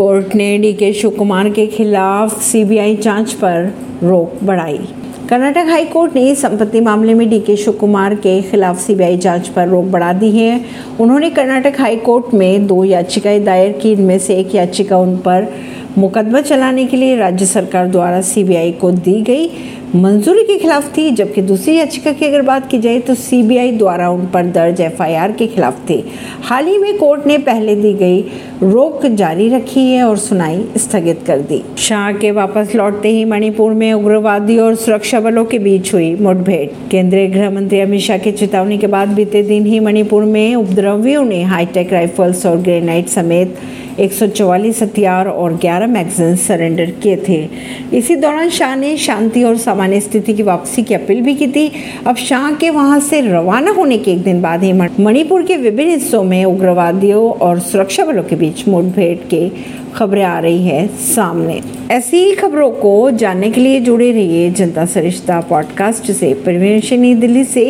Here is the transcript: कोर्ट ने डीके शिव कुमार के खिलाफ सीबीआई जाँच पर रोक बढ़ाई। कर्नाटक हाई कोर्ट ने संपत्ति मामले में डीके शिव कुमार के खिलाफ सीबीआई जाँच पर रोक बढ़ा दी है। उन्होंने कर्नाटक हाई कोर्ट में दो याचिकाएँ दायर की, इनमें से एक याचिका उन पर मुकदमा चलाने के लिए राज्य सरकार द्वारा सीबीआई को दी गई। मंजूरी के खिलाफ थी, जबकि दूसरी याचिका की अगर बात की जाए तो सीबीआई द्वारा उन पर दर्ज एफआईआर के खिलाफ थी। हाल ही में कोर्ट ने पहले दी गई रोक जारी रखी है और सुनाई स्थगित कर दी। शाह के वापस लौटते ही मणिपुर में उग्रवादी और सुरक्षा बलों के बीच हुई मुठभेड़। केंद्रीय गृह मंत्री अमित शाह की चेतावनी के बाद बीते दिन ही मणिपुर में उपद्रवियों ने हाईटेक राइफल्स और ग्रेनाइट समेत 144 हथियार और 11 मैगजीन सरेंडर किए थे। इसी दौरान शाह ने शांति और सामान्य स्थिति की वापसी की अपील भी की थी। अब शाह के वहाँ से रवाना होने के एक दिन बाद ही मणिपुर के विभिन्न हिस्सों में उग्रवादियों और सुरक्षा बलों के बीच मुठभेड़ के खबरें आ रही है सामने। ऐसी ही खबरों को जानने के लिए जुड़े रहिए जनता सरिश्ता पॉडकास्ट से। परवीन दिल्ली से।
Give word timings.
कोर्ट 0.00 0.34
ने 0.34 0.58
डीके 0.58 0.92
शिव 0.92 1.10
कुमार 1.10 1.48
के 1.50 1.66
खिलाफ 1.66 2.40
सीबीआई 2.42 2.94
जाँच 2.96 3.32
पर 3.32 3.64
रोक 4.02 4.38
बढ़ाई। 4.44 4.78
कर्नाटक 5.28 5.66
हाई 5.68 5.84
कोर्ट 5.84 6.14
ने 6.14 6.34
संपत्ति 6.34 6.80
मामले 6.80 7.14
में 7.14 7.28
डीके 7.30 7.56
शिव 7.56 7.72
कुमार 7.72 8.14
के 8.14 8.40
खिलाफ 8.42 8.78
सीबीआई 8.78 9.16
जाँच 9.16 9.48
पर 9.48 9.68
रोक 9.68 9.84
बढ़ा 9.84 10.12
दी 10.12 10.30
है। 10.30 10.60
उन्होंने 11.00 11.30
कर्नाटक 11.30 11.80
हाई 11.80 11.96
कोर्ट 11.96 12.34
में 12.34 12.66
दो 12.66 12.84
याचिकाएँ 12.84 13.44
दायर 13.44 13.72
की, 13.72 13.92
इनमें 13.92 14.18
से 14.18 14.36
एक 14.36 14.54
याचिका 14.54 14.98
उन 14.98 15.16
पर 15.16 15.52
मुकदमा 15.98 16.40
चलाने 16.40 16.86
के 16.86 16.96
लिए 16.96 17.16
राज्य 17.16 17.46
सरकार 17.46 17.88
द्वारा 17.88 18.20
सीबीआई 18.20 18.72
को 18.72 18.90
दी 18.90 19.20
गई। 19.20 19.48
मंजूरी 19.94 20.42
के 20.42 20.56
खिलाफ 20.58 20.96
थी, 20.96 21.10
जबकि 21.10 21.42
दूसरी 21.42 21.74
याचिका 21.76 22.10
की 22.12 22.26
अगर 22.26 22.42
बात 22.42 22.68
की 22.70 22.78
जाए 22.78 22.98
तो 22.98 23.14
सीबीआई 23.14 23.70
द्वारा 23.72 24.10
उन 24.10 24.26
पर 24.26 24.46
दर्ज 24.46 24.80
एफआईआर 24.80 25.32
के 25.32 25.46
खिलाफ 25.46 25.78
थी। 25.88 26.04
हाल 26.42 26.66
ही 26.66 26.76
में 26.78 26.98
कोर्ट 26.98 27.26
ने 27.26 27.38
पहले 27.38 27.74
दी 27.76 27.92
गई 27.94 28.20
रोक 28.62 29.06
जारी 29.06 29.48
रखी 29.48 29.86
है 29.86 30.02
और 30.02 30.16
सुनाई 30.18 30.64
स्थगित 30.76 31.24
कर 31.26 31.40
दी। 31.40 31.62
शाह 31.78 32.12
के 32.12 32.30
वापस 32.30 32.74
लौटते 32.74 33.08
ही 33.08 33.24
मणिपुर 33.24 33.72
में 33.72 33.92
उग्रवादी 33.92 34.58
और 34.58 34.74
सुरक्षा 34.74 35.20
बलों 35.20 35.44
के 35.44 35.58
बीच 35.58 35.92
हुई 35.94 36.14
मुठभेड़। 36.14 36.66
केंद्रीय 36.90 37.26
गृह 37.26 37.50
मंत्री 37.50 37.80
अमित 37.80 38.00
शाह 38.00 38.18
की 38.18 38.32
चेतावनी 38.32 38.78
के 38.78 38.86
बाद 38.86 39.08
बीते 39.08 39.42
दिन 39.42 39.66
ही 39.66 39.80
मणिपुर 39.80 40.24
में 40.24 40.54
उपद्रवियों 40.54 41.24
ने 41.24 41.42
हाईटेक 41.44 41.92
राइफल्स 41.92 42.46
और 42.46 42.56
ग्रेनाइट 42.60 43.08
समेत 43.08 43.58
144 44.00 44.82
हथियार 44.82 45.28
और 45.28 45.56
11 45.56 45.86
मैगजीन 45.86 46.36
सरेंडर 46.36 46.90
किए 47.02 47.16
थे। 47.28 47.38
इसी 47.96 48.16
दौरान 48.16 48.50
शाह 48.50 48.74
ने 48.76 48.96
शांति 48.96 49.42
और 49.42 49.56
सामान्य 49.80 50.00
स्थिति 50.00 50.32
की 50.32 50.42
वापसी 50.42 50.82
की 50.82 50.94
अपील 50.94 51.20
भी 51.20 51.34
की 51.34 51.46
थी। 51.46 51.72
अब 52.06 52.16
शाह 52.16 52.52
के 52.52 52.70
वहाँ 52.70 53.00
से 53.00 53.20
रवाना 53.20 53.70
होने 53.70 53.98
के 53.98 54.10
एक 54.10 54.22
दिन 54.22 54.42
बाद 54.42 54.64
ही 54.64 54.72
मणिपुर 54.72 55.42
के 55.42 55.56
विभिन्न 55.56 55.90
हिस्सों 55.90 56.24
में 56.24 56.44
उग्रवादियों 56.44 57.30
और 57.30 57.58
सुरक्षा 57.60 58.04
बलों 58.04 58.22
के 58.22 58.36
बीच 58.36 58.68
मुठभेड़ 58.68 59.16
के 59.30 59.48
खबरें 59.94 60.24
आ 60.24 60.38
रही 60.38 60.62
है 60.64 60.86
सामने। 60.86 61.60
ऐसी 61.90 62.16
ही 62.16 62.32
खबरों 62.32 62.70
को 62.70 63.10
जानने 63.10 63.50
के 63.50 63.60
लिए 63.60 63.80
जुड़े 63.80 64.12
रहिए 64.12 64.50
जनता 64.50 64.84
सरिश्ता 64.86 65.40
पॉडकास्ट 65.40 66.12
से। 66.12 66.34
परवीन 66.34 67.20
दिल्ली 67.20 67.44
से। 67.44 67.66